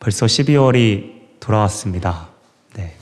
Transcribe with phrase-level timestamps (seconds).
[0.00, 2.28] 벌써 12월이 돌아왔습니다.
[2.74, 2.94] 네.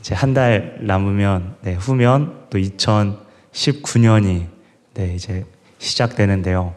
[0.00, 4.46] 이제 한 달 남으면, 네, 후면 또 2019년이,
[4.94, 5.44] 네, 이제
[5.78, 6.74] 시작되는데요.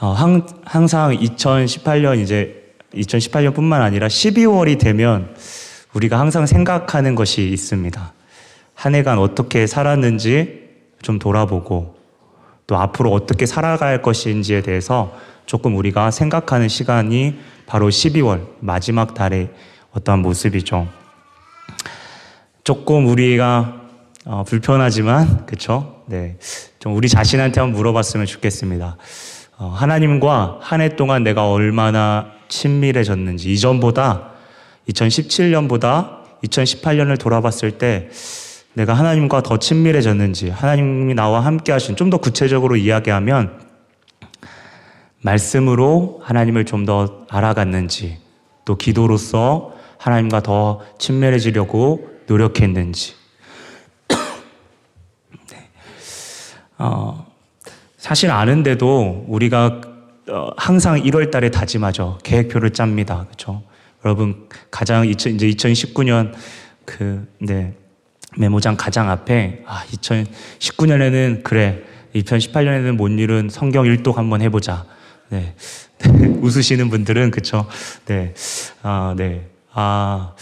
[0.00, 5.34] 어, 항, 항상 2018년 이제 2018년 뿐만 아니라 12월이 되면
[5.94, 8.12] 우리가 항상 생각하는 것이 있습니다.
[8.74, 10.68] 한 해간 어떻게 살았는지
[11.00, 11.96] 좀 돌아보고
[12.66, 15.16] 또 앞으로 어떻게 살아갈 것인지에 대해서
[15.48, 19.48] 조금 우리가 생각하는 시간이 바로 12월 마지막 달의
[19.92, 20.86] 어떠한 모습이죠.
[22.64, 23.80] 조금 우리가
[24.26, 26.02] 어, 불편하지만 그쵸?
[26.06, 26.36] 네,
[26.80, 28.98] 좀 우리 자신한테 한번 물어봤으면 좋겠습니다.
[29.56, 34.32] 어, 하나님과 한 해 동안 내가 얼마나 친밀해졌는지 이전보다
[34.90, 38.10] 2017년보다 2018년을 돌아봤을 때
[38.74, 43.67] 내가 하나님과 더 친밀해졌는지 하나님이 나와 함께 하신 좀 더 구체적으로 이야기하면
[45.22, 48.18] 말씀으로 하나님을 좀 더 알아갔는지
[48.64, 53.14] 또 기도로서 하나님과 더 친밀해지려고 노력했는지
[55.50, 55.68] 네.
[56.78, 57.26] 어,
[57.96, 59.80] 사실 아는데도 우리가
[60.28, 62.18] 어, 항상 1월 달에 다짐하죠.
[62.22, 63.24] 계획표를 짭니다.
[63.26, 63.62] 그렇죠?
[64.04, 66.32] 여러분 가장 2000, 이제 2019년
[66.84, 67.74] 그 네.
[68.36, 71.82] 메모장 가장 앞에 아 2019년에는 그래
[72.14, 74.86] 2018년에는 뭔 일은 성경 일독 한번 해보자.
[75.30, 75.54] 네.
[76.42, 77.66] 웃으시는 분들은 그쵸.
[78.06, 78.34] 네.
[78.82, 79.48] 아, 네.
[79.72, 80.34] 아,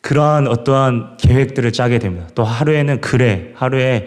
[0.00, 2.26] 그러한 어떠한 계획들을 짜게 됩니다.
[2.34, 3.52] 또 하루에는 그래.
[3.54, 4.06] 하루에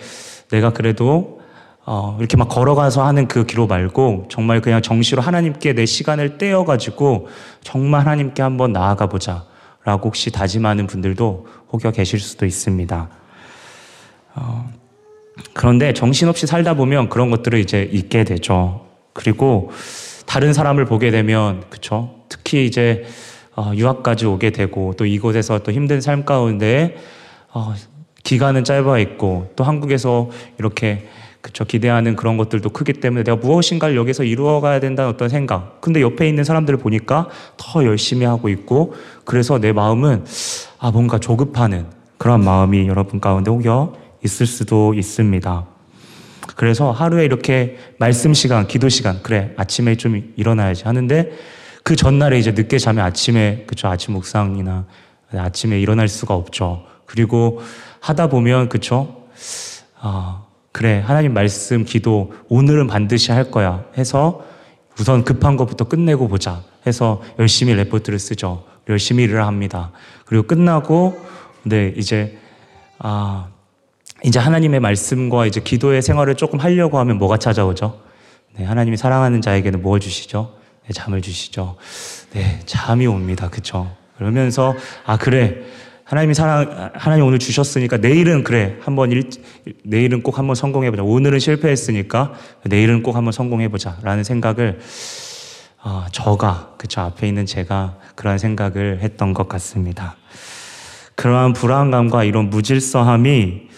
[0.50, 1.42] 내가 그래도
[1.86, 7.28] 어, 이렇게 막 걸어가서 하는 그 기로 말고 정말 그냥 정시로 하나님께 내 시간을 떼어가지고
[7.62, 9.46] 정말 하나님께 한번 나아가 보자.
[9.84, 13.10] 라고 혹시 다짐하는 분들도 혹여 계실 수도 있습니다.
[14.36, 14.72] 어,
[15.52, 18.86] 그런데 정신없이 살다 보면 그런 것들을 이제 잊게 되죠.
[19.12, 19.72] 그리고
[20.26, 22.16] 다른 사람을 보게 되면, 그쵸?
[22.30, 23.06] 특히 이제
[23.56, 26.98] 어, 유학까지 오게 되고 또 이곳에서 또 힘든 삶 가운데
[27.54, 27.74] 어,
[28.24, 31.08] 기간은 짧아 있고 또 한국에서 이렇게
[31.42, 35.82] 그쵸 기대하는 그런 것들도 크기 때문에 내가 무엇인가를 여기서 이루어가야 된다는 어떤 생각.
[35.82, 37.28] 근데 옆에 있는 사람들을 보니까
[37.58, 38.94] 더 열심히 하고 있고
[39.26, 40.24] 그래서 내 마음은
[40.80, 41.88] 아 뭔가 조급하는
[42.18, 43.94] 그런 마음이 여러분 가운데 혹여
[44.24, 45.73] 있을 수도 있습니다.
[46.56, 51.32] 그래서 하루에 이렇게 말씀 시간, 기도 시간, 그래 아침에 좀 일어나야지 하는데
[51.84, 54.86] 그 전날에 이제 늦게 자면 아침에 그쵸 아침 묵상이나
[55.34, 56.86] 아침에 일어날 수가 없죠.
[57.06, 57.62] 그리고
[58.00, 59.28] 하다 보면 그쵸
[60.00, 60.44] 아
[60.74, 64.44] 그래, 하나님 말씀, 기도, 오늘은 반드시 할 거야 해서
[65.00, 68.66] 우선 급한 것부터 끝내고 보자 해서 열심히 레포트를 쓰죠.
[68.90, 69.92] 열심히 일을 합니다.
[70.26, 71.16] 그리고 끝나고,
[71.62, 72.40] 네, 이제,
[72.98, 73.50] 아,
[74.24, 78.00] 이제 하나님의 말씀과 이제 기도의 생활을 조금 하려고 하면 뭐가 찾아오죠?
[78.56, 80.54] 네, 하나님이 사랑하는 자에게는 뭘 주시죠?
[80.86, 81.76] 네, 잠을 주시죠.
[82.32, 83.50] 네, 잠이 옵니다.
[83.50, 83.92] 그쵸?
[84.18, 84.76] 그러면서,
[85.06, 85.58] 아, 그래.
[86.06, 88.78] 하나님이 사랑, 하나님 오늘 주셨으니까 내일은 그래.
[88.82, 89.30] 한번 일,
[89.84, 91.04] 내일은 꼭 한번 성공해보자.
[91.04, 92.34] 오늘은 실패했으니까
[92.66, 93.98] 내일은 꼭 한번 성공해보자.
[94.04, 94.80] 라는 생각을,
[95.84, 97.02] 어, 저가, 그쵸.
[97.02, 100.16] 앞에 있는 제가 그런 생각을 했던 것 같습니다.
[101.16, 103.73] 그러한 불안감과 이런 무질서함이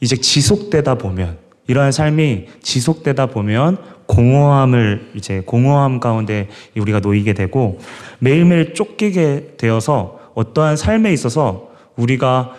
[0.00, 7.78] 이제 지속되다 보면, 이러한 삶이 지속되다 보면 공허함을 이제 공허함 가운데 우리가 놓이게 되고
[8.18, 12.52] 매일매일 쫓기게 되어서 어떠한 삶에 있어서 우리가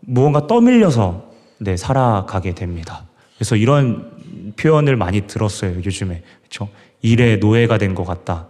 [0.00, 1.24] 무언가 떠밀려서
[1.58, 3.04] 네, 살아가게 됩니다.
[3.36, 4.12] 그래서 이런
[4.56, 6.22] 표현을 많이 들었어요, 요즘에.
[6.40, 6.68] 그렇죠?
[7.00, 8.46] 일의 노예가 된 것 같다.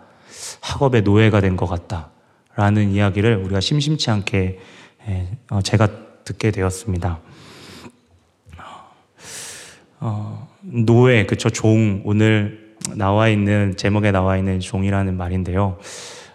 [0.60, 2.10] 학업의 노예가 된 것 같다.
[2.54, 4.58] 라는 이야기를 우리가 심심치 않게
[5.50, 5.88] 어, 제가
[6.24, 7.18] 듣게 되었습니다.
[10.04, 15.78] 어, 노예, 그쵸, 종, 오늘 나와 있는, 제목에 나와 있는 종이라는 말인데요.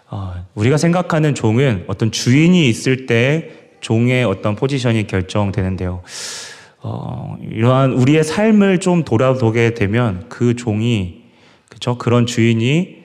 [0.08, 6.00] 어, 우리가 생각하는 종은 어떤 주인이 있을 때 종의 어떤 포지션이 결정되는데요.
[6.80, 11.24] 어, 이러한 우리의 삶을 좀 돌아보게 되면 그 종이
[11.68, 12.96] 그죠 그런 주인이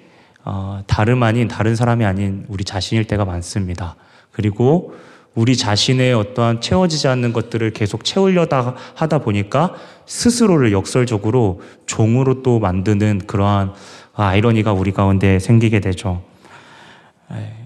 [0.45, 3.97] 어, 다름 아닌 다른 사람이 아닌 우리 자신일 때가 많습니다.
[4.31, 4.93] 그리고
[5.35, 9.73] 우리 자신의 어떠한 채워지지 않는 것들을 계속 채우려다 하다 보니까
[10.05, 13.73] 스스로를 역설적으로 종으로 또 만드는 그러한
[14.13, 16.21] 아이러니가 우리 가운데 생기게 되죠.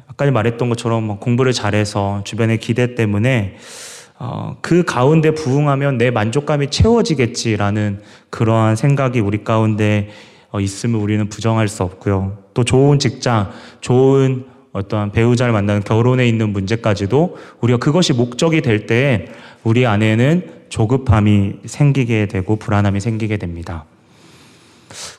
[0.08, 3.58] 아까 말했던 것처럼 뭐 공부를 잘해서 주변의 기대 때문에
[4.20, 10.10] 어, 그 가운데 부응하면 내 만족감이 채워지겠지라는 그러한 생각이 우리 가운데
[10.50, 12.40] 어, 있으면 우리는 부정할 수 없고요.
[12.56, 14.46] 또 좋은 직장, 좋은
[14.78, 19.28] 어떠한 배우자를 만나는 결혼에 있는 문제까지도 우리가 그것이 목적이 될 때에
[19.64, 23.86] 우리 안에는 조급함이 생기게 되고 불안함이 생기게 됩니다.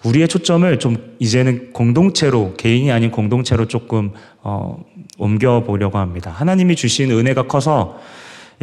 [0.04, 4.12] 우리의 초점을 좀 이제는 공동체로 개인이 아닌 공동체로 조금
[4.42, 4.82] 어,
[5.18, 6.30] 옮겨 보려고 합니다.
[6.30, 7.98] 하나님이 주신 은혜가 커서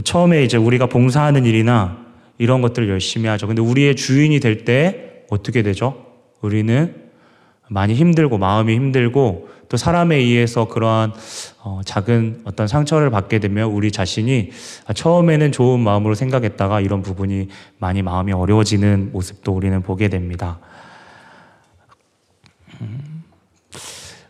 [0.03, 1.97] 처음에 이제 우리가 봉사하는 일이나
[2.37, 3.47] 이런 것들을 열심히 하죠.
[3.47, 6.05] 근데 우리의 주인이 될 때 어떻게 되죠?
[6.41, 7.04] 우리는
[7.69, 11.13] 많이 힘들고 마음이 힘들고 또 사람에 의해서 그러한
[11.63, 14.51] 어, 작은 어떤 상처를 받게 되면 우리 자신이
[14.93, 20.59] 처음에는 좋은 마음으로 생각했다가 이런 부분이 많이 마음이 어려워지는 모습도 우리는 보게 됩니다.
[22.81, 23.23] 음,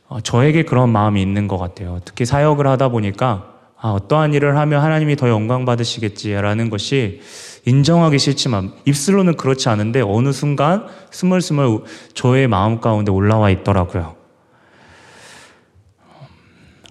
[0.08, 2.00] 어, 저에게 그런 마음이 있는 것 같아요.
[2.06, 7.22] 특히 사역을 하다 보니까 아, 어떠한 일을 하면 하나님이 더 영광 받으시겠지라는 것이
[7.66, 11.80] 인정하기 싫지만 입술로는 그렇지 않은데 어느 순간 스멀스멀
[12.14, 14.16] 저의 마음 가운데 올라와 있더라고요.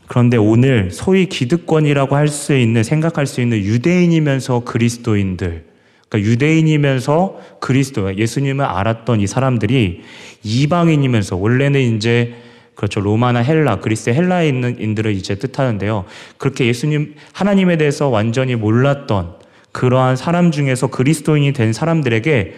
[0.07, 5.67] 그런데 오늘 소위 기득권이라고 할 수 있는 생각할 수 있는 유대인이면서 그리스도인들
[6.09, 10.03] 그러니까 유대인이면서 그리스도 예수님을 알았던 이 사람들이
[10.43, 12.35] 이방인이면서 원래는 이제
[12.75, 16.05] 그렇죠 로마나 헬라 그리스 헬라에 있는 인들을 이제 뜻하는데요
[16.37, 19.44] 그렇게 예수님 하나님에 대해서 완전히 몰랐던
[19.75, 22.55] 그러한 사람 중에서 그리스도인이 된 사람들에게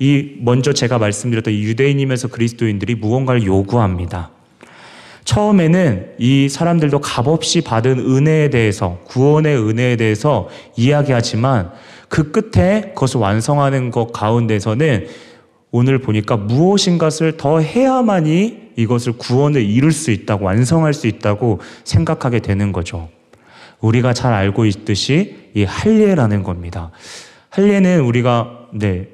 [0.00, 4.30] 이 먼저 제가 말씀드렸던 이 유대인이면서 그리스도인들이 무언가를 요구합니다.
[5.24, 11.70] 처음에는 이 사람들도 값없이 받은 은혜에 대해서 구원의 은혜에 대해서 이야기하지만
[12.08, 15.06] 그 끝에 그것을 완성하는 것 가운데서는
[15.70, 22.72] 오늘 보니까 무엇인가를 더 해야만이 이것을 구원을 이룰 수 있다고 완성할 수 있다고 생각하게 되는
[22.72, 23.08] 거죠.
[23.80, 26.90] 우리가 잘 알고 있듯이 이 할례라는 겁니다.
[27.50, 29.08] 할례는 우리가 네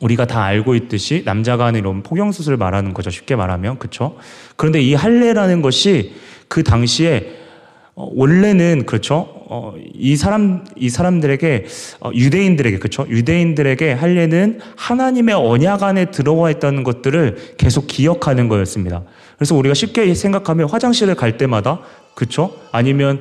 [0.00, 3.10] 우리가 다 알고 있듯이 남자가 하는 이런 포경 수술을 말하는 거죠.
[3.10, 4.16] 쉽게 말하면 그렇죠.
[4.56, 6.14] 그런데 이 할례라는 것이
[6.48, 7.36] 그 당시에
[7.94, 9.28] 어, 원래는 그렇죠.
[9.52, 11.66] 어, 이 사람 이 사람들에게
[12.00, 13.06] 어, 유대인들에게 그렇죠.
[13.08, 19.02] 유대인들에게 할례는 하나님의 언약 안에 들어와 있다는 것들을 계속 기억하는 거였습니다.
[19.36, 21.80] 그래서 우리가 쉽게 생각하면 화장실을 갈 때마다
[22.14, 22.54] 그렇죠.
[22.72, 23.20] 아니면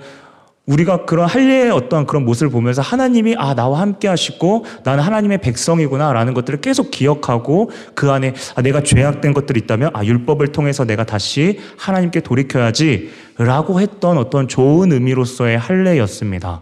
[0.70, 6.36] 우리가 그런 할례의 어떠한 그런 모습을 보면서 하나님이 아 나와 함께 하시고 나는 하나님의 백성이구나라는
[6.36, 11.60] 것들을 계속 기억하고 그 안에 아, 내가 죄악된 것들이 있다면 아 율법을 통해서 내가 다시
[11.78, 16.62] 하나님께 돌이켜야지라고 했던 어떤 좋은 의미로서의 할례였습니다.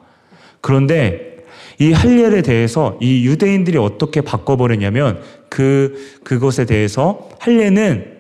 [0.62, 1.44] 그런데
[1.80, 5.20] 이 할례에 대해서 이 유대인들이 어떻게 바꿔버렸냐면
[5.50, 8.16] 그 그것에 대해서 할례는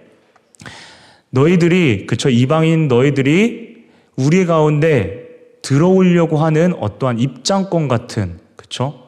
[1.29, 3.85] 너희들이 그쵸 이방인 너희들이
[4.17, 5.26] 우리 가운데
[5.61, 9.07] 들어오려고 하는 어떠한 입장권 같은 그쵸?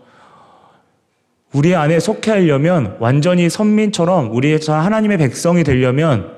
[1.51, 6.37] 우리 안에 속해 하려면 완전히 선민처럼 우리의 하나님의 백성이 되려면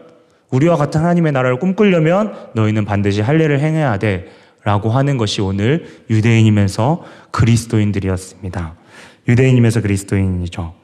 [0.51, 4.27] 우리와 같은 하나님의 나라를 꿈꾸려면 너희는 반드시 할례를 행해야 돼.
[4.63, 8.75] 라고 하는 것이 오늘 유대인이면서 그리스도인들이었습니다.
[9.27, 10.80] 유대인이면서 그리스도인이죠.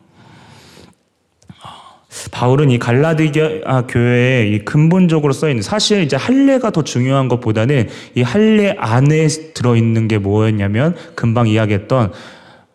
[2.37, 8.21] 바울은 이 갈라디아 교회에 이 근본적으로 써 있는 사실 이제 할례가 더 중요한 것보다는 이
[8.21, 12.11] 할례 안에 들어 있는 게 뭐였냐면 금방 이야기했던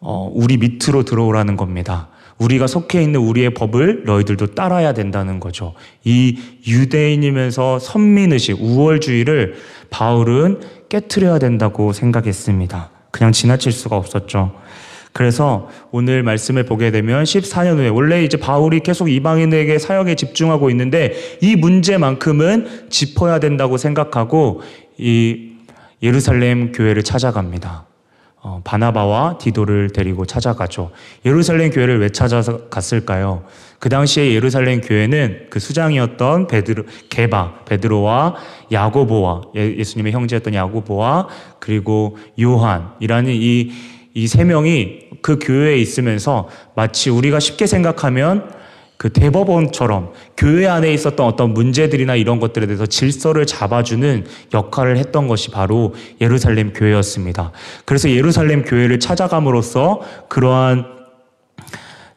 [0.00, 2.08] 어, 우리 밑으로 들어오라는 겁니다.
[2.38, 5.74] 우리가 속해 있는 우리의 법을 너희들도 따라야 된다는 거죠.
[6.02, 9.54] 이 유대인이면서 선민의식, 우월주의를
[9.90, 12.90] 바울은 깨트려야 된다고 생각했습니다.
[13.12, 14.60] 그냥 지나칠 수가 없었죠.
[15.12, 21.12] 그래서 오늘 말씀을 보게 되면 14년 후에 원래 이제 바울이 계속 이방인에게 사역에 집중하고 있는데
[21.40, 24.62] 이 문제만큼은 짚어야 된다고 생각하고
[24.96, 25.52] 이
[26.02, 27.86] 예루살렘 교회를 찾아갑니다.
[28.44, 30.90] 어, 바나바와 디도를 데리고 찾아가죠.
[31.24, 33.44] 예루살렘 교회를 왜 찾아갔을까요?
[33.78, 38.34] 그 당시에 예루살렘 교회는 그 수장이었던 베드로, 게바, 베드로와
[38.72, 41.28] 야고보와 예, 예수님의 형제였던 야고보와
[41.60, 43.70] 그리고 요한이라는 이
[44.14, 48.50] 이 세 명이 그 교회에 있으면서 마치 우리가 쉽게 생각하면
[48.96, 55.50] 그 대법원처럼 교회 안에 있었던 어떤 문제들이나 이런 것들에 대해서 질서를 잡아주는 역할을 했던 것이
[55.50, 57.50] 바로 예루살렘 교회였습니다.
[57.84, 60.86] 그래서 예루살렘 교회를 찾아감으로써 그러한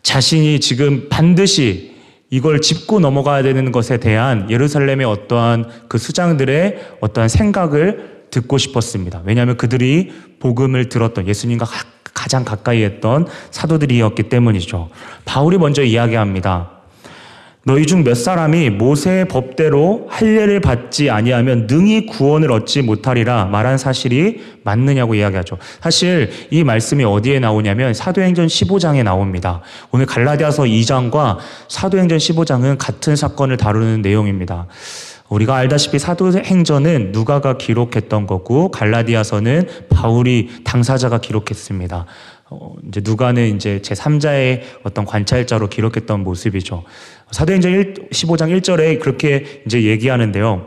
[0.03, 1.95] 자신이 지금 반드시
[2.29, 9.21] 이걸 짚고 넘어가야 되는 것에 대한 예루살렘의 어떠한 그 수장들의 어떠한 생각을 듣고 싶었습니다.
[9.25, 11.65] 왜냐하면 그들이 복음을 들었던 예수님과
[12.13, 14.89] 가장 가까이 했던 사도들이었기 때문이죠.
[15.25, 16.71] 바울이 먼저 이야기합니다.
[17.67, 24.39] 너희 중 몇 사람이 모세의 법대로 할례를 받지 아니하면 능히 구원을 얻지 못하리라 말한 사실이
[24.63, 25.57] 맞느냐고 이야기하죠.
[25.81, 29.61] 사실 이 말씀이 어디에 나오냐면 사도행전 15장에 나옵니다.
[29.91, 31.37] 오늘 갈라디아서 2장과
[31.67, 34.67] 사도행전 15장은 같은 사건을 다루는 내용입니다.
[35.29, 42.05] 우리가 알다시피 사도행전은 누가가 기록했던 거고 갈라디아서는 바울이 당사자가 기록했습니다.
[42.51, 46.83] 어, 이제 누가는 이제 제 3자의 어떤 관찰자로 기록했던 모습이죠.
[47.31, 50.65] 사도행전 1, 15장 1절에 그렇게 이제 얘기하는데요.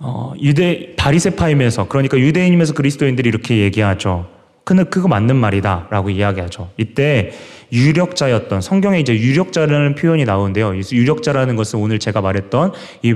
[0.00, 4.26] 어, 유대 바리세파임에서 그러니까 유대인이면서 그리스도인들이 이렇게 얘기하죠.
[4.64, 6.70] 그는 그거 맞는 말이다라고 이야기하죠.
[6.76, 7.32] 이때
[7.72, 10.74] 유력자였던 성경에 이제 유력자라는 표현이 나오는데요.
[10.76, 13.14] 유력자라는 것은 오늘 제가 말했던 이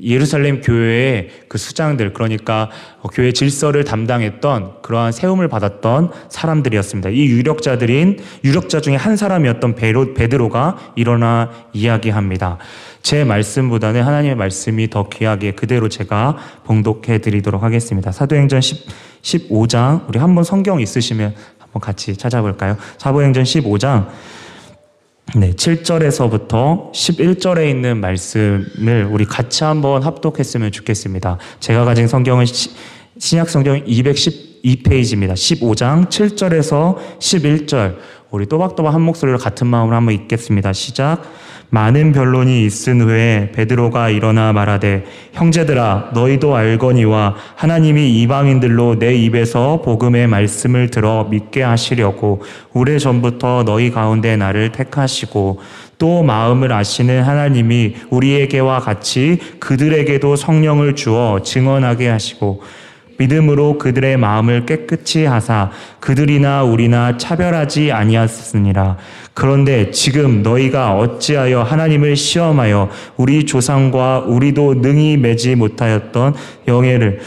[0.00, 2.70] 예루살렘 교회의 그 수장들 그러니까
[3.12, 7.10] 교회 질서를 담당했던 그러한 세움을 받았던 사람들이었습니다.
[7.10, 12.58] 이 유력자들인 유력자 중에 한 사람이었던 베로, 베드로가 일어나 이야기합니다.
[13.02, 18.12] 제 말씀보다는 하나님의 말씀이 더 귀하게 그대로 제가 봉독해 드리도록 하겠습니다.
[18.12, 18.86] 사도행전 10,
[19.22, 21.34] 15장 우리 한번 성경 있으시면
[21.72, 22.76] 한번 같이 찾아볼까요?
[22.98, 24.08] 사도행전 15장
[25.34, 31.38] 네, 7절에서부터 11절에 있는 말씀을 우리 같이 한번 합독했으면 좋겠습니다.
[31.58, 32.70] 제가 가진 성경은 시,
[33.18, 35.32] 신약 성경 212페이지입니다.
[35.32, 37.96] 15장 7절에서 11절.
[38.30, 40.74] 우리 또박또박 한 목소리로 같은 마음으로 한번 읽겠습니다.
[40.74, 41.22] 시작.
[41.74, 50.26] 많은 변론이 있은 후에 베드로가 일어나 말하되 형제들아 너희도 알거니와 하나님이 이방인들로 내 입에서 복음의
[50.26, 52.42] 말씀을 들어 믿게 하시려고
[52.74, 55.60] 오래 전부터 너희 가운데 나를 택하시고
[55.96, 62.60] 또 마음을 아시는 하나님이 우리에게와 같이 그들에게도 성령을 주어 증언하게 하시고
[63.18, 68.96] 믿음으로 그들의 마음을 깨끗이 하사 그들이나 우리나 차별하지 아니하였느니라.
[69.34, 76.34] 그런데 지금 너희가 어찌하여 하나님을 시험하여 우리 조상과 우리도 능히 매지 못하였던
[76.68, 77.20] 영예를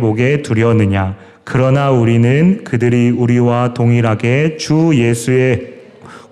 [0.00, 1.16] 목에 두려느냐.
[1.44, 5.77] 그러나 우리는 그들이 우리와 동일하게 주 예수의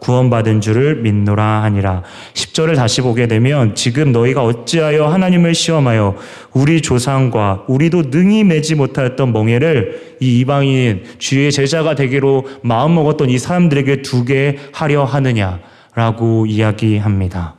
[0.06, 2.04] 구원받은 줄을 믿노라 하니라.
[2.32, 6.14] 10절을 다시 보게 되면 지금 너희가 어찌하여 하나님을 시험하여
[6.52, 14.02] 우리 조상과 우리도 능히 매지 못하였던 멍에를 이 이방인 주의 제자가 되기로 마음먹었던 이 사람들에게
[14.02, 17.56] 두게 하려 하느냐라고 이야기합니다.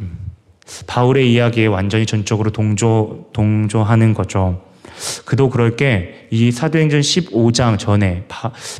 [0.00, 0.18] 음.
[0.86, 4.67] 바울의 이야기에 완전히 전적으로 동조, 동조하는 거죠.
[5.24, 8.24] 그도 그럴 게 이 사도행전 15장 전에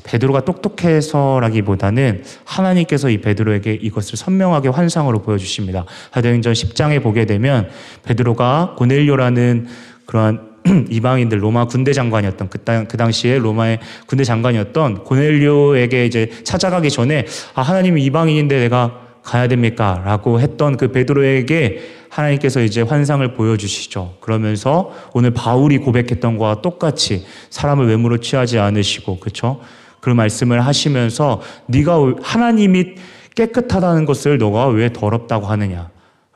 [0.04, 5.86] 베드로가 똑똑해서라기보다는 하나님께서 이 베드로에게 이것을 선명하게 환상으로 보여주십니다.
[6.12, 7.68] 사도행전 10장에 보게 되면
[8.04, 9.66] 베드로가 고넬료라는
[10.06, 10.48] 그러한
[10.90, 12.58] 이방인들 로마 군대 장관이었던 그,
[12.88, 20.00] 그 당시에 로마의 군대 장관이었던 고넬료에게 이제 찾아가기 전에 아 하나님이 이방인인데 내가 가야 됩니까?
[20.06, 24.16] 라고 했던 그 베드로에게 하나님께서 이제 환상을 보여주시죠.
[24.20, 29.60] 그러면서 오늘 바울이 고백했던 것과 똑같이 사람을 외모로 취하지 않으시고, 그쵸?
[30.00, 32.94] 그 말씀을 하시면서 네가 하나님이
[33.34, 35.90] 깨끗하다는 것을 너가 왜 더럽다고 하느냐?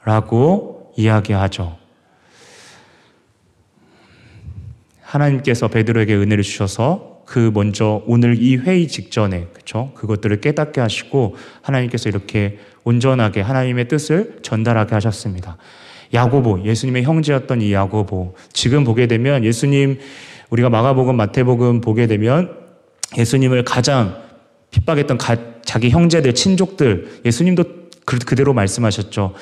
[0.05, 1.79] 라고 이야기하죠.
[5.01, 12.11] 하나님께서 베드로에게 은혜를 주셔서 그 먼저 오늘 이 회의 직전에 그쵸 그것들을 깨닫게 하시고 하나님께서
[12.11, 15.57] 이렇게 온전하게 하나님의 뜻을 전달하게 하셨습니다.
[16.15, 19.99] 야고보 예수님의 형제였던 이 야고보 지금 보게 되면 예수님
[20.51, 22.55] 우리가 마가복음 마태복음 보게 되면
[23.17, 24.17] 예수님을 가장
[24.71, 27.65] 핍박했던 가, 자기 형제들 친족들 예수님도
[28.05, 29.35] 그, 그대로 말씀하셨죠.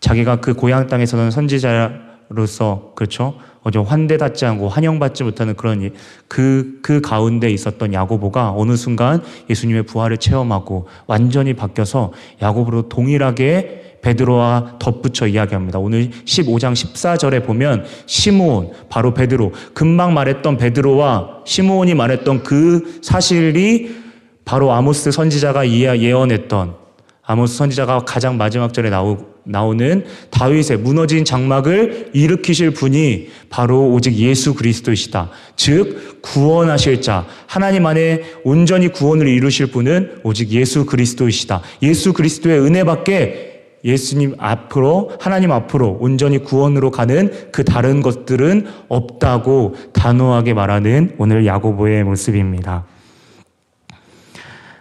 [0.00, 5.90] 자기가 그 고향 땅에서는 선지자 로서 그렇죠 어제 환대받지 않고 환영받지 못하는 그런
[6.26, 14.76] 그, 그 가운데 있었던 야고보가 어느 순간 예수님의 부활을 체험하고 완전히 바뀌어서 야고보로 동일하게 베드로와
[14.78, 15.78] 덧붙여 이야기합니다.
[15.80, 23.96] 오늘 15장 14절에 보면 시므온 바로 베드로 금방 말했던 베드로와 시므온이 말했던 그 사실이
[24.44, 26.87] 바로 아모스 선지자가 예언했던
[27.28, 34.54] 아모스 선지자가 가장 마지막 절에 나오, 나오는 다윗의 무너진 장막을 일으키실 분이 바로 오직 예수
[34.54, 35.28] 그리스도이시다.
[35.54, 41.60] 즉 구원하실 자 하나님 안에 온전히 구원을 이루실 분은 오직 예수 그리스도이시다.
[41.82, 50.54] 예수 그리스도의 은혜밖에 예수님 앞으로 하나님 앞으로 온전히 구원으로 가는 그 다른 것들은 없다고 단호하게
[50.54, 52.86] 말하는 오늘 야고보의 모습입니다.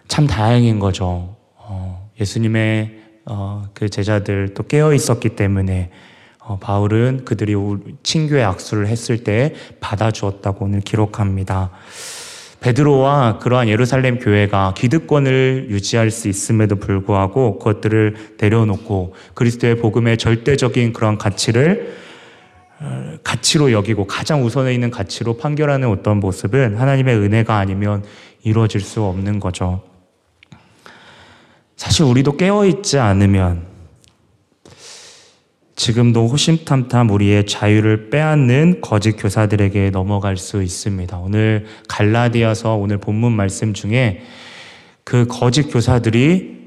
[0.08, 1.37] 참 다행인 거죠.
[2.20, 5.92] 예수님의 어, 그 제자들 또 깨어 있었기 때문에
[6.40, 7.56] 어, 바울은 그들이
[8.04, 11.72] 친교의 악수를 했을 때 받아주었다고 오늘 기록합니다.
[12.62, 21.18] 베드로와 그러한 예루살렘 교회가 기득권을 유지할 수 있음에도 불구하고 그것들을 내려놓고 그리스도의 복음의 절대적인 그런
[21.18, 21.96] 가치를
[22.80, 28.04] 어, 가치로 여기고 가장 우선에 있는 가치로 판결하는 어떤 모습은 하나님의 은혜가 아니면
[28.44, 29.82] 이루어질 수 없는 거죠.
[31.78, 33.66] 사실 우리도 깨어있지 않으면
[35.76, 41.18] 지금도 호심탐탐 우리의 자유를 빼앗는 거짓 교사들에게 넘어갈 수 있습니다.
[41.20, 44.24] 오늘 갈라디아서 오늘 본문 말씀 중에
[45.04, 46.58] 그 거짓 교사들이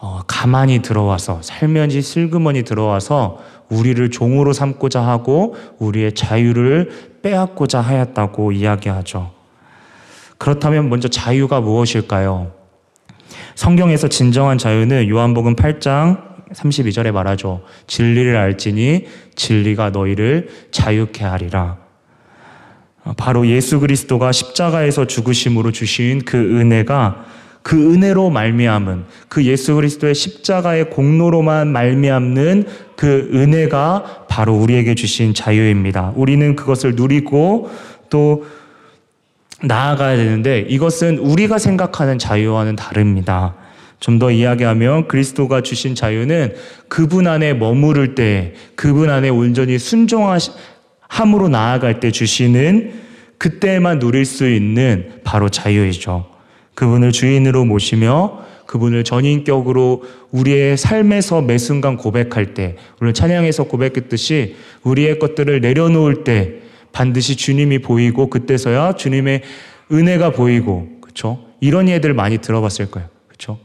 [0.00, 3.38] 어, 가만히 들어와서 살면지 슬그머니 들어와서
[3.68, 9.30] 우리를 종으로 삼고자 하고 우리의 자유를 빼앗고자 하였다고 이야기하죠.
[10.38, 12.57] 그렇다면 먼저 자유가 무엇일까요?
[13.54, 17.62] 성경에서 진정한 자유는 요한복음 8장 32절에 말하죠.
[17.86, 21.78] 진리를 알지니 진리가 너희를 자유케 하리라.
[23.16, 27.24] 바로 예수 그리스도가 십자가에서 죽으심으로 주신 그 은혜가
[27.62, 32.66] 그 은혜로 말미암은 그 예수 그리스도의 십자가의 공로로만 말미암는
[32.96, 36.12] 그 은혜가 바로 우리에게 주신 자유입니다.
[36.16, 37.70] 우리는 그것을 누리고
[38.10, 38.46] 또
[39.62, 43.54] 나아가야 되는데 이것은 우리가 생각하는 자유와는 다릅니다.
[44.00, 46.54] 좀 더 이야기하면 그리스도가 주신 자유는
[46.88, 52.92] 그분 안에 머무를 때, 그분 안에 온전히 순종함으로 나아갈 때 주시는
[53.38, 56.26] 그때만 누릴 수 있는 바로 자유이죠.
[56.74, 65.18] 그분을 주인으로 모시며 그분을 전인격으로 우리의 삶에서 매 순간 고백할 때, 오늘 찬양에서 고백했듯이 우리의
[65.18, 69.42] 것들을 내려놓을 때 반드시 주님이 보이고 그때서야 주님의
[69.92, 71.44] 은혜가 보이고, 그쵸?
[71.60, 73.08] 이런 예들 많이 들어봤을 거예요.
[73.28, 73.58] 그쵸?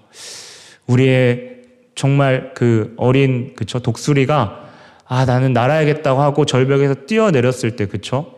[0.88, 1.62] 우리의
[1.96, 3.80] 정말 그 어린, 그쵸?
[3.80, 4.62] 독수리가
[5.06, 8.34] 아, 나는 날아야겠다고 하고 절벽에서 뛰어내렸을 때, 그쵸?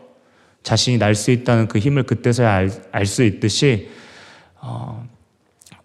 [0.62, 3.88] 자신이 날 수 있다는 그 힘을 그때서야 알 수 있듯이
[4.60, 5.06] 어,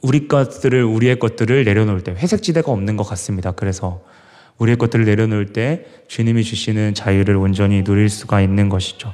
[0.02, 3.52] 우리 것들을 우리의 것들을 내려놓을 때 회색 지대가 없는 것 같습니다.
[3.52, 4.02] 그래서
[4.62, 9.12] 우리의 것들을 내려놓을 때 주님이 주시는 자유를 온전히 누릴 수가 있는 것이죠.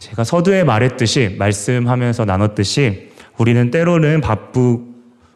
[0.00, 4.88] 제가 서두에 말했듯이 말씀하면서 나눴듯이 우리는 때로는 바쁘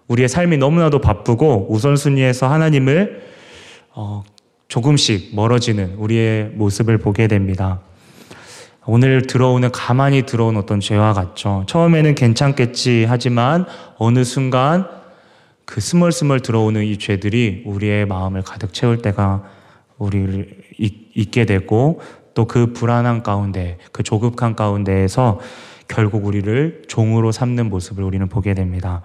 [0.08, 3.22] 우리의 삶이 너무나도 바쁘고 우선순위에서 하나님을
[3.94, 4.24] 어,
[4.66, 7.80] 조금씩 멀어지는 우리의 모습을 보게 됩니다.
[8.84, 11.64] 오늘 들어오는 가만히 들어온 어떤 죄와 같죠.
[11.68, 13.64] 처음에는 괜찮겠지 하지만
[13.96, 14.86] 어느 순간
[15.64, 19.44] 그 스멀스멀 들어오는 이 죄들이 우리의 마음을 가득 채울 때가
[19.98, 20.62] 우리를
[21.14, 22.00] 있게 되고
[22.34, 25.40] 또 그 불안한 가운데, 그 조급한 가운데에서
[25.88, 29.02] 결국 우리를 종으로 삼는 모습을 우리는 보게 됩니다.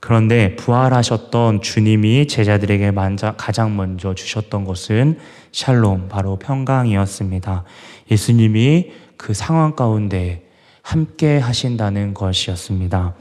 [0.00, 2.92] 그런데 부활하셨던 주님이 제자들에게
[3.36, 5.18] 가장 먼저 주셨던 것은
[5.50, 7.64] 샬롬, 바로 평강이었습니다.
[8.10, 10.46] 예수님이 그 상황 가운데
[10.82, 13.14] 함께 하신다는 것이었습니다.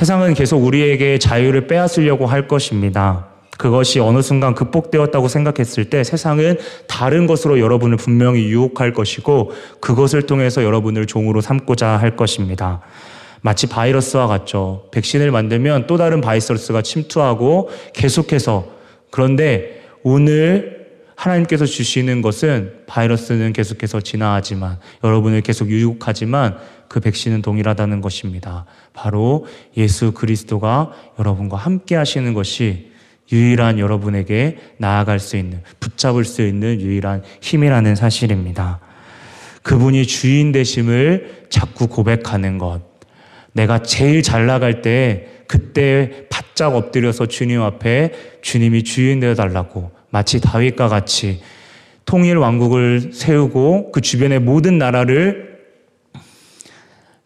[0.00, 3.26] 세상은 계속 우리에게 자유를 빼앗으려고 할 것입니다.
[3.58, 6.56] 그것이 어느 순간 극복되었다고 생각했을 때 세상은
[6.88, 12.80] 다른 것으로 여러분을 분명히 유혹할 것이고 그것을 통해서 여러분을 종으로 삼고자 할 것입니다.
[13.42, 14.88] 마치 바이러스와 같죠.
[14.90, 18.68] 백신을 만들면 또 다른 바이러스가 침투하고 계속해서
[19.10, 20.79] 그런데 오늘
[21.20, 26.56] 하나님께서 주시는 것은 바이러스는 계속해서 진화하지만 여러분을 계속 유혹하지만
[26.88, 28.64] 그 백신은 동일하다는 것입니다.
[28.94, 32.90] 바로 예수 그리스도가 여러분과 함께 하시는 것이
[33.30, 38.80] 유일한 여러분에게 나아갈 수 있는, 붙잡을 수 있는 유일한 힘이라는 사실입니다.
[39.62, 42.80] 그분이 주인 되심을 자꾸 고백하는 것.
[43.52, 50.40] 내가 제일 잘 나갈 때 그때 바짝 엎드려서 주님 앞에 주님이 주인 되어 달라고 마치
[50.40, 51.40] 다윗과 같이
[52.04, 55.60] 통일 왕국을 세우고 그 주변의 모든 나라를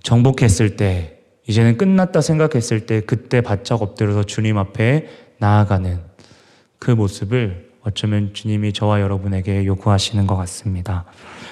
[0.03, 5.07] 정복했을 때 이제는 끝났다 생각했을 때 그때 바짝 엎드려서 주님 앞에
[5.39, 6.01] 나아가는
[6.79, 11.05] 그 모습을 어쩌면 주님이 저와 여러분에게 요구하시는 것 같습니다.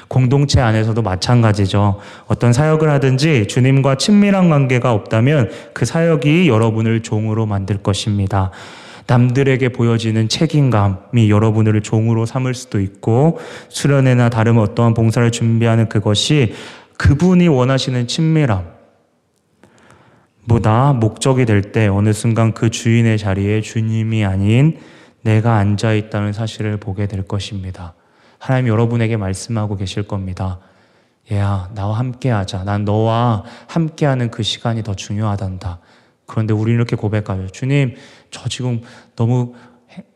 [0.08, 2.00] 공동체 안에서도 마찬가지죠.
[2.26, 8.50] 어떤 사역을 하든지 주님과 친밀한 관계가 없다면 그 사역이 여러분을 종으로 만들 것입니다.
[9.06, 13.38] 남들에게 보여지는 책임감이 여러분을 종으로 삼을 수도 있고
[13.68, 16.54] 수련회나 다른 어떠한 봉사를 준비하는 그것이
[16.98, 18.64] 그분이 원하시는 친밀함
[20.48, 24.78] 보다 목적이 될 때 어느 순간 그 주인의 자리에 주님이 아닌
[25.22, 27.94] 내가 앉아 있다는 사실을 보게 될 것입니다.
[28.38, 30.58] 하나님 여러분에게 말씀하고 계실 겁니다.
[31.30, 32.64] 얘야, 나와 함께 하자.
[32.64, 35.78] 난 너와 함께 하는 그 시간이 더 중요하단다.
[36.26, 37.48] 그런데 우리는 이렇게 고백하죠.
[37.48, 37.94] 주님,
[38.32, 38.80] 저 지금
[39.14, 39.54] 너무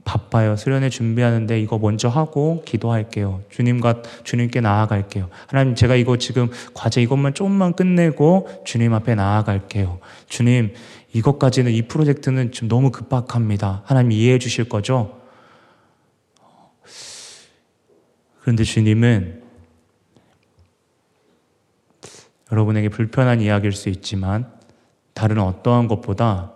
[0.05, 0.57] 바빠요.
[0.57, 3.43] 수련회 준비하는데 이거 먼저 하고 기도할게요.
[3.51, 5.29] 주님과 주님께 나아갈게요.
[5.47, 10.01] 하나님, 제가 이거 지금 과제 이것만 조금만 끝내고 주님 앞에 나아갈게요.
[10.29, 10.73] 주님,
[11.13, 13.83] 이것까지는 이 프로젝트는 좀 너무 급박합니다.
[13.85, 15.21] 하나님 이해해 주실 거죠?
[18.41, 19.43] 그런데 주님은
[22.51, 24.51] 여러분에게 불편한 이야기일 수 있지만
[25.15, 26.56] 다른 어떠한 것보다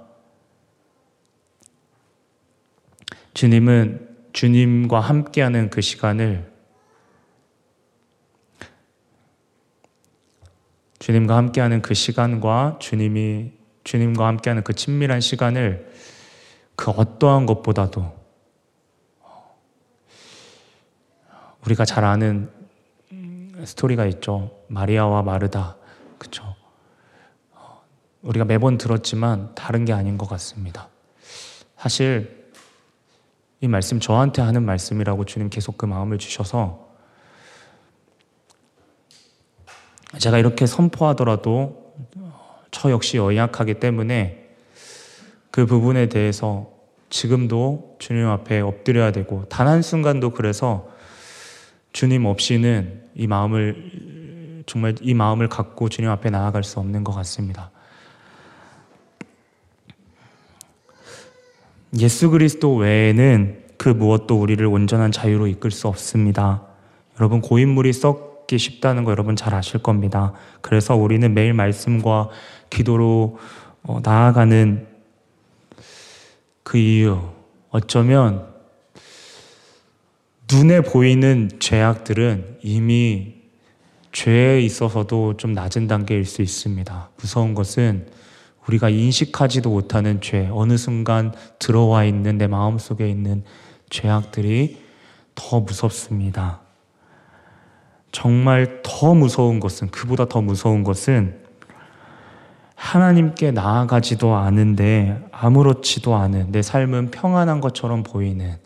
[3.35, 6.51] 주님은 주님과 함께하는 그 시간을
[10.99, 13.53] 주님과 함께하는 그 시간과 주님이
[13.85, 15.91] 주님과 함께하는 그 친밀한 시간을
[16.77, 18.21] 그 어떠한 것보다도
[21.65, 22.51] 우리가 잘 아는
[23.65, 24.51] 스토리가 있죠.
[24.69, 25.77] 마리아와 마르다.
[26.19, 26.55] 그쵸.
[28.23, 30.89] 우리가 매번 들었지만 다른 게 아닌 것 같습니다.
[31.77, 32.40] 사실
[33.61, 36.89] 이 말씀 저한테 하는 말씀이라고 주님 계속 그 마음을 주셔서
[40.19, 41.95] 제가 이렇게 선포하더라도
[42.71, 44.49] 저 역시 연약하기 때문에
[45.51, 46.71] 그 부분에 대해서
[47.11, 50.89] 지금도 주님 앞에 엎드려야 되고 단 한순간도 그래서
[51.93, 57.71] 주님 없이는 이 마음을 정말 이 마음을 갖고 주님 앞에 나아갈 수 없는 것 같습니다.
[61.99, 66.63] 예수 그리스도 외에는 그 무엇도 우리를 온전한 자유로 이끌 수 없습니다.
[67.19, 70.33] 여러분 고인물이 썩기 쉽다는 거 여러분 잘 아실 겁니다.
[70.61, 72.29] 그래서 우리는 매일 말씀과
[72.69, 73.39] 기도로
[73.83, 74.87] 어, 나아가는
[76.63, 77.21] 그 이유
[77.71, 78.47] 어쩌면
[80.53, 83.35] 눈에 보이는 죄악들은 이미
[84.13, 87.11] 죄에 있어서도 좀 낮은 단계일 수 있습니다.
[87.17, 88.09] 무서운 것은
[88.71, 93.43] 우리가 인식하지도 못하는 죄, 어느 순간 들어와 있는 내 마음 속에 있는
[93.91, 94.81] 죄악들이
[95.35, 96.61] 더 무섭습니다.
[98.13, 101.41] 정말 더 무서운 것은, 그보다 더 무서운 것은
[102.77, 108.57] 하나님께 나아가지도 않은데 아무렇지도 않은 내 삶은 평안한 것처럼 보이는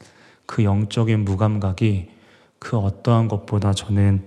[0.47, 2.11] 그 영적인 무감각이
[2.59, 4.25] 그 어떠한 것보다 저는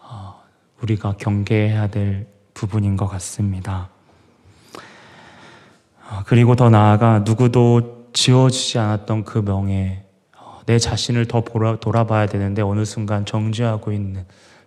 [0.00, 0.42] 어,
[0.80, 3.90] 우리가 경계해야 될 부분인 것 같습니다.
[6.10, 10.04] 어, 그리고 더 나아가 누구도 지어지지 않았던 그 명예,
[10.36, 11.42] 어, 내 자신을 더
[11.80, 14.24] 돌아봐야 되는데 어느 순간 정죄하고 있는,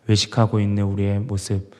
[0.08, 1.72] 외식하고 있는 우리의 모습,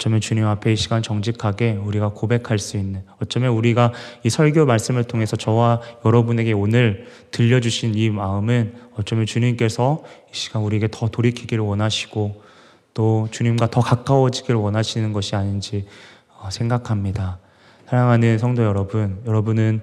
[0.00, 3.92] 어쩌면 주님 앞에 이 시간 정직하게 우리가 고백할 수 있는 어쩌면 우리가
[4.24, 10.88] 이 설교 말씀을 통해서 저와 여러분에게 오늘 들려주신 이 마음은 어쩌면 주님께서 이 시간 우리에게
[10.90, 12.42] 더 돌이키기를 원하시고
[12.94, 15.86] 또 주님과 더 가까워지기를 원하시는 것이 아닌지
[16.38, 17.39] 어, 생각합니다.
[17.90, 19.80] 사랑하는 성도 여러분, 여러분은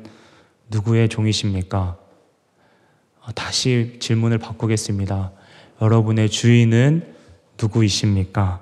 [0.69, 1.97] 누구의 종이십니까?
[3.19, 5.33] 어, 다시 질문을 바꾸겠습니다.
[5.81, 7.05] 여러분의 주인은
[7.61, 8.61] 누구이십니까?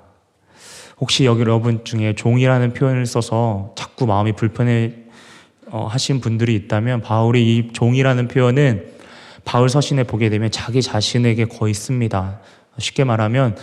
[0.98, 4.96] 혹시 여기 여러분 중에 종이라는 표현을 써서 자꾸 마음이 불편해
[5.68, 8.94] 어, 하신 분들이 있다면 바울이 이 종이라는 표현은
[9.44, 12.40] 바울 서신에 보게 되면 자기 자신에게 거의 씁니다.
[12.78, 13.56] 쉽게 말하면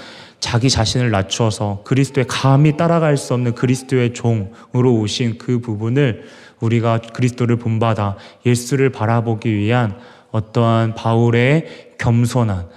[0.44, 6.26] 자기 자신을 낮추어서 그리스도의 감히 따라갈 수 없는 그리스도의 종으로 오신 그 부분을
[6.60, 9.98] 우리가 그리스도를 본받아 예수를 바라보기 위한
[10.32, 12.68] 어떠한 바울의 겸손한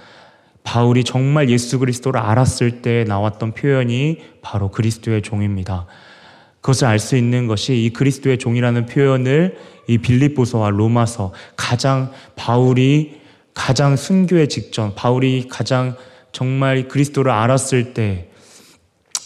[0.63, 5.87] 바울이 정말 예수 그리스도를 알았을 때 나왔던 표현이 바로 그리스도의 종입니다.
[6.61, 13.19] 그것을 알 수 있는 것이 이 그리스도의 종이라는 표현을 이 빌립보서와 로마서 가장 바울이
[13.53, 15.97] 가장 순교의 직전, 바울이 가장
[16.31, 18.29] 정말 그리스도를 알았을 때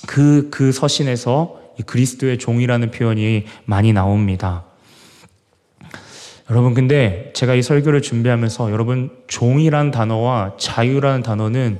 [0.07, 4.65] 그, 그 서신에서 이 그리스도의 종이라는 표현이 많이 나옵니다.
[6.49, 11.79] 여러분, 근데 제가 이 설교를 준비하면서 여러분, 종이란 단어와 자유라는 단어는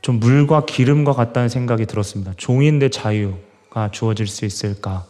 [0.00, 2.34] 좀 물과 기름과 같다는 생각이 들었습니다.
[2.36, 5.04] 종인데 자유가 주어질 수 있을까?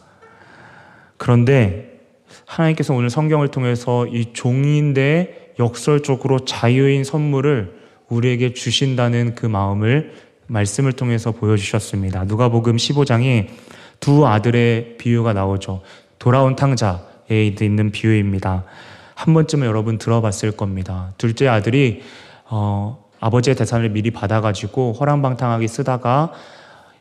[1.17, 1.99] 그런데
[2.45, 10.13] 하나님께서 오늘 성경을 통해서 이 종인데 역설적으로 자유인 선물을 우리에게 주신다는 그 마음을
[10.47, 12.25] 말씀을 통해서 보여주셨습니다.
[12.25, 13.47] 누가복음 15장에
[13.99, 15.81] 두 아들의 비유가 나오죠.
[16.19, 18.65] 돌아온 탕자, 에 있는 비유입니다.
[19.15, 21.13] 한 번쯤은 여러분 들어봤을 겁니다.
[21.17, 22.03] 둘째 아들이
[22.45, 26.31] 어, 아버지의 재산을 미리 받아가지고 허랑방탕하게 쓰다가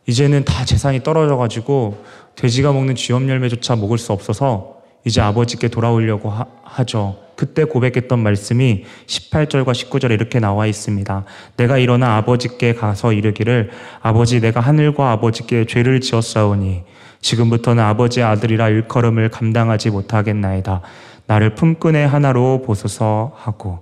[0.06, 2.02] 이제는 다 재산이 떨어져가지고
[2.36, 8.84] 돼지가 먹는 쥐염 열매조차 먹을 수 없어서 이제 아버지께 돌아오려고 하, 죠 그때 고백했던 말씀이
[9.06, 11.24] 18절과 19절에 이렇게 나와 있습니다.
[11.56, 16.84] 내가 일어나 아버지께 가서 이르기를 아버지 내가 하늘과 아버지께 죄를 지었사오니
[17.20, 20.82] 지금부터는 아버지의 아들이라 일컬음을 감당하지 못하겠나이다.
[21.26, 23.80] 나를 품꾼의 하나로 보소서 하고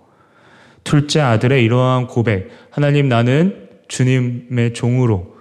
[0.84, 5.31] 둘째 아들의 이러한 고백 하나님 나는 주님의 종으로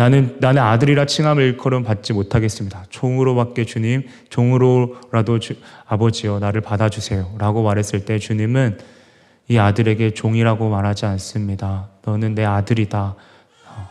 [0.00, 2.86] 나는 나는 아들이라 칭함을 일컬음 받지 못하겠습니다.
[2.88, 8.78] 종으로밖에 주님 종으로라도 주, 아버지여 나를 받아주세요라고 말했을 때 주님은
[9.48, 11.90] 이 아들에게 종이라고 말하지 않습니다.
[12.06, 13.14] 너는 내 아들이다.
[13.68, 13.88] 어.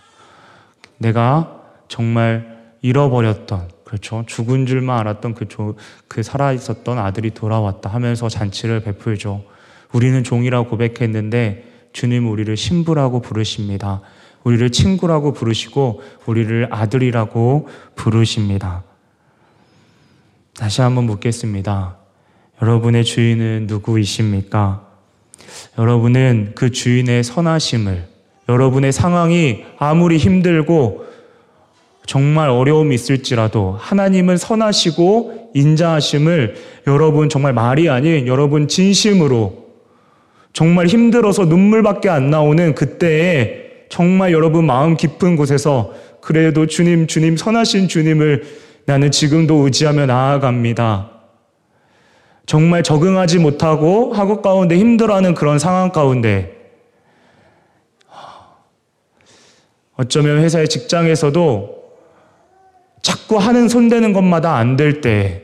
[0.98, 4.24] 내가 정말 잃어버렸던 그렇죠.
[4.26, 5.76] 죽은 줄만 알았던 그, 조,
[6.08, 9.44] 그 살아 있었던 아들이 돌아왔다 하면서 잔치를 베풀죠.
[9.92, 14.02] 우리는 종이라고 고백했는데 주님 우리를 신부라고 부르십니다.
[14.44, 18.84] 우리를 친구라고 부르시고 우리를 아들이라고 부르십니다.
[20.56, 21.98] 다시 한번 묻겠습니다.
[22.62, 24.86] 여러분의 주인은 누구이십니까?
[25.78, 28.08] 여러분은 그 주인의 선하심을
[28.50, 31.06] 여러분의 상황이 아무리 힘들고
[32.06, 36.56] 정말 어려움이 있을지라도 하나님은 선하시고 인자하심을
[36.88, 39.70] 여러분 정말 말이 아닌 여러분 진심으로
[40.52, 47.88] 정말 힘들어서 눈물밖에 안 나오는 그때에 정말 여러분 마음 깊은 곳에서 그래도 주님, 주님, 선하신
[47.88, 48.44] 주님을
[48.86, 51.12] 나는 지금도 의지하며 나아갑니다.
[52.46, 56.56] 정말 적응하지 못하고 학업 가운데 힘들어하는 그런 상황 가운데
[59.96, 61.80] 어쩌면 회사의 직장에서도
[63.02, 65.44] 자꾸 하는 손대는 것마다 안 될 때,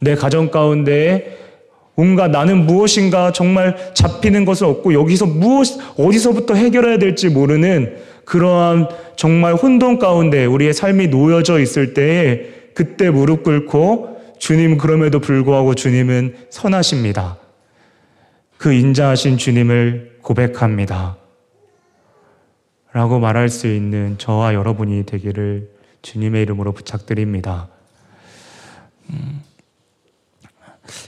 [0.00, 1.38] 내 가정 가운데
[2.00, 5.66] 온갖 나는 무엇인가 정말 잡히는 것은 없고 여기서 무엇,
[5.98, 13.42] 어디서부터 해결해야 될지 모르는 그러한 정말 혼돈 가운데 우리의 삶이 놓여져 있을 때에 그때 무릎
[13.42, 17.36] 꿇고 주님 그럼에도 불구하고 주님은 선하십니다.
[18.56, 21.18] 그 인자하신 주님을 고백합니다.
[22.92, 25.68] 라고 말할 수 있는 저와 여러분이 되기를
[26.00, 27.68] 주님의 이름으로 부탁드립니다.
[29.10, 29.42] 음,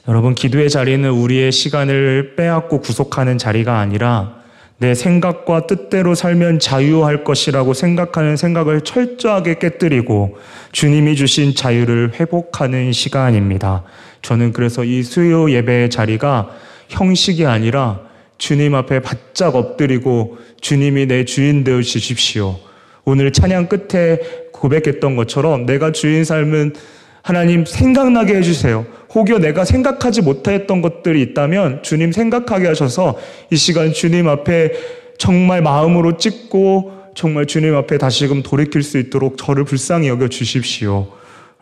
[0.09, 4.43] 여러분, 기도의 자리는 우리의 시간을 빼앗고 구속하는 자리가 아니라
[4.79, 10.37] 내 생각과 뜻대로 살면 자유할 것이라고 생각하는 생각을 철저하게 깨뜨리고
[10.73, 13.85] 주님이 주신 자유를 회복하는 시간입니다.
[14.23, 16.51] 저는 그래서 이 수요 예배의 자리가
[16.89, 18.01] 형식이 아니라
[18.39, 22.59] 주님 앞에 바짝 엎드리고 주님이 내 주인 되어 주십시오.
[23.05, 24.19] 오늘 찬양 끝에
[24.53, 26.75] 고백했던 것처럼 내가 주인 삶은
[27.23, 28.85] 하나님 생각나게 해주세요.
[29.15, 33.19] 혹여 내가 생각하지 못했던 것들이 있다면 주님 생각하게 하셔서
[33.51, 34.73] 이 시간 주님 앞에
[35.19, 41.09] 정말 마음으로 찍고 정말 주님 앞에 다시금 돌이킬 수 있도록 저를 불쌍히 여겨 주십시오.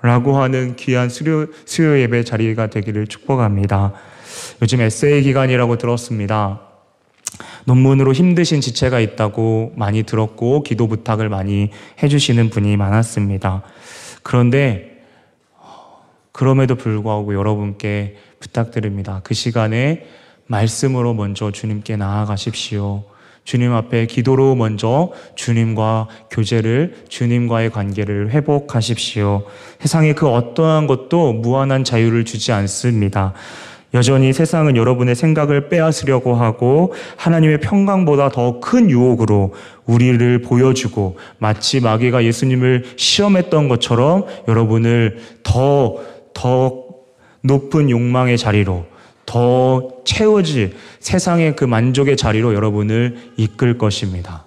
[0.02, 3.92] 라고 하는 귀한 수요, 수요 예배 자리가 되기를 축복합니다.
[4.62, 6.60] 요즘 에세이 기간이라고 들었습니다.
[7.64, 11.70] 논문으로 힘드신 지체가 있다고 많이 들었고 기도 부탁을 많이
[12.02, 13.62] 해주시는 분이 많았습니다.
[14.22, 14.89] 그런데
[16.40, 19.20] 그럼에도 불구하고 여러분께 부탁드립니다.
[19.24, 20.06] 그 시간에
[20.46, 23.04] 말씀으로 먼저 주님께 나아가십시오.
[23.44, 29.44] 주님 앞에 기도로 먼저 주님과 교제를, 주님과의 관계를 회복하십시오.
[29.80, 33.34] 세상에 그 어떠한 것도 무한한 자유를 주지 않습니다.
[33.92, 39.52] 여전히 세상은 여러분의 생각을 빼앗으려고 하고 하나님의 평강보다 더 큰 유혹으로
[39.84, 45.98] 우리를 보여주고 마치 마귀가 예수님을 시험했던 것처럼 여러분을 더
[46.34, 46.84] 더
[47.42, 48.86] 높은 욕망의 자리로
[49.26, 54.46] 더 채워질 세상의 그 만족의 자리로 여러분을 이끌 것입니다.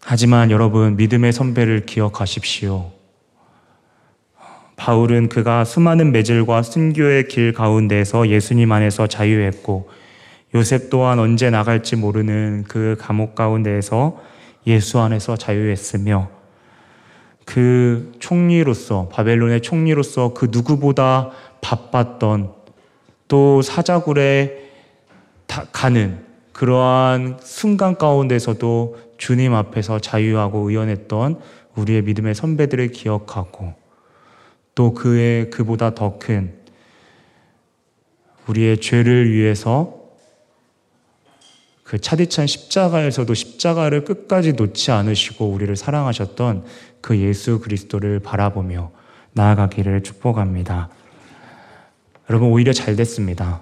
[0.00, 2.90] 하지만 여러분 믿음의 선배를 기억하십시오.
[4.76, 9.88] 바울은 그가 수많은 매질과 순교의 길 가운데서 예수님 안에서 자유했고
[10.56, 14.20] 요셉 또한 언제 나갈지 모르는 그 감옥 가운데에서
[14.66, 16.41] 예수 안에서 자유했으며
[17.44, 22.52] 그 총리로서 바벨론의 총리로서 그 누구보다 바빴던
[23.28, 24.70] 또 사자굴에
[25.72, 31.40] 가는 그러한 순간 가운데서도 주님 앞에서 자유하고 의연했던
[31.76, 33.74] 우리의 믿음의 선배들을 기억하고
[34.74, 36.62] 또 그의 그보다 더 큰
[38.48, 40.01] 우리의 죄를 위해서
[41.92, 46.64] 그 차디찬 십자가에서도 십자가를 끝까지 놓지 않으시고 우리를 사랑하셨던
[47.02, 48.90] 그 예수 그리스도를 바라보며
[49.34, 50.88] 나아가기를 축복합니다.
[52.30, 53.60] 여러분, 오히려 잘 됐습니다.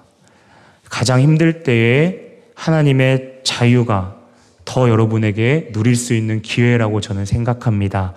[0.89, 4.15] 가장 힘들 때에 하나님의 자유가
[4.63, 8.13] 더 여러분에게 누릴 수 있는 기회라고 저는 생각합니다.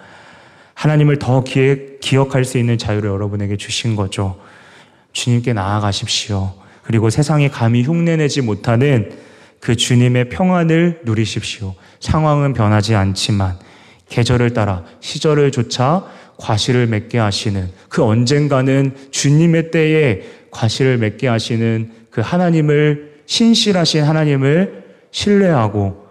[0.74, 4.38] 하나님을 더 기획, 기억할 수 있는 자유를 여러분에게 주신 거죠.
[5.12, 6.54] 주님께 나아가십시오.
[6.84, 9.24] 그리고 세상에 감히 흉내내지 못하는
[9.64, 11.74] 그 주님의 평안을 누리십시오.
[11.98, 13.58] 상황은 변하지 않지만
[14.10, 16.04] 계절을 따라 시절을 조차
[16.36, 26.04] 과실을 맺게 하시는 그 언젠가는 주님의 때에 과실을 맺게 하시는 그 하나님을 신실하신 하나님을 신뢰하고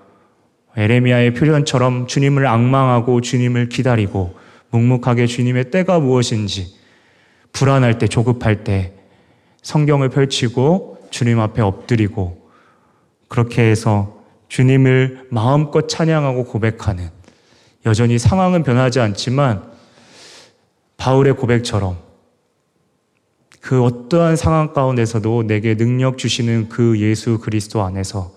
[0.75, 4.33] 에레미야의 표현처럼 주님을 악망하고 주님을 기다리고
[4.71, 6.73] 묵묵하게 주님의 때가 무엇인지
[7.51, 8.93] 불안할 때 조급할 때
[9.61, 12.42] 성경을 펼치고 주님 앞에 엎드리고
[13.33, 17.09] 그렇게 해서 주님을 마음껏 찬양하고 고백하는
[17.83, 19.63] 여전히 상황은 변하지 않지만
[20.97, 21.97] 바울의 고백처럼
[23.59, 28.31] 그 어떠한 상황 가운데서도 내게 능력 주시는 그 예수 그리스도 안에서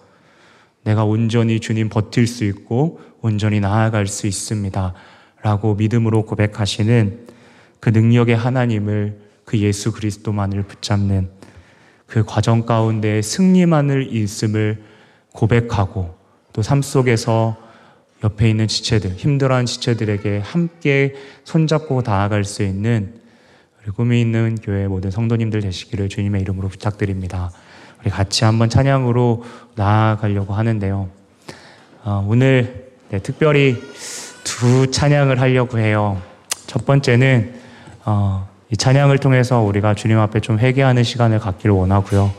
[0.82, 4.94] 내가 온전히 주님 버틸 수 있고 온전히 나아갈 수 있습니다.
[5.42, 7.26] 라고 믿음으로 고백하시는
[7.80, 11.35] 그 능력의 하나님을 그 예수 그리스도만을 붙잡는
[12.06, 14.82] 그 과정 가운데 승리만을 있음을
[15.32, 16.14] 고백하고
[16.52, 17.56] 또 삶 속에서
[18.24, 21.14] 옆에 있는 지체들, 힘들어한 지체들에게 함께
[21.44, 23.20] 손잡고 나아갈 수 있는
[23.82, 27.52] 우리 꿈이 있는 교회 모든 성도님들 되시기를 주님의 이름으로 부탁드립니다.
[28.00, 31.08] 우리 같이 한번 찬양으로 나아가려고 하는데요.
[32.04, 33.76] 어, 오늘 네, 특별히
[34.44, 36.20] 두 찬양을 하려고 해요.
[36.66, 37.54] 첫 번째는
[38.06, 42.32] 어, 이 찬양을 통해서 우리가 주님 앞에 좀 회개하는 시간을 갖기를 원하고요.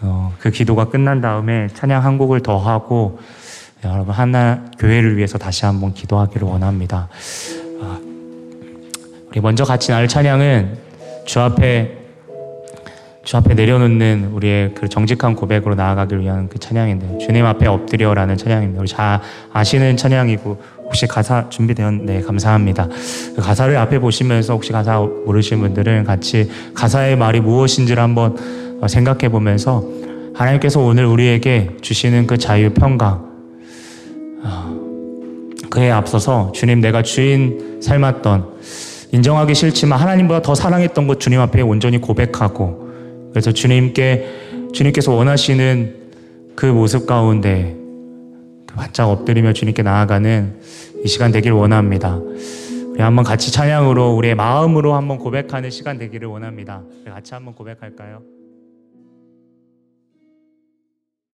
[0.00, 3.20] 어, 그 기도가 끝난 다음에 찬양 한 곡을 더 하고
[3.84, 7.08] 여러분 하나 교회를 위해서 다시 한번 기도하기를 원합니다.
[7.80, 8.00] 아,
[9.28, 10.78] 우리 먼저 같이 나눌 찬양은
[11.24, 11.98] 주 앞에
[13.24, 18.80] 주 앞에 내려놓는 우리의 그 정직한 고백으로 나아가기 위한 그 찬양인데 주님 앞에 엎드려라는 찬양입니다.
[18.80, 19.20] 우리 잘
[19.52, 22.88] 아시는 찬양이고 혹시 가사 준비되었네 감사합니다.
[23.34, 28.36] 그 가사를 앞에 보시면서 혹시 가사 모르시는 분들은 같이 가사의 말이 무엇인지를 한번
[28.86, 29.84] 생각해 보면서
[30.34, 33.32] 하나님께서 오늘 우리에게 주시는 그 자유 평강
[34.42, 34.74] 아,
[35.70, 38.54] 그에 앞서서 주님 내가 주인 삶았던
[39.12, 42.90] 인정하기 싫지만 하나님보다 더 사랑했던 것 주님 앞에 온전히 고백하고
[43.30, 45.94] 그래서 주님께 주님께서 원하시는
[46.56, 47.83] 그 모습 가운데
[48.74, 50.60] 바짝 엎드리며 주님께 나아가는
[51.04, 52.16] 이 시간 되길 원합니다.
[52.16, 56.82] 우리 한번 같이 찬양으로 우리의 마음으로 한번 고백하는 시간 되기를 원합니다.
[57.06, 58.22] 같이 한번 고백할까요?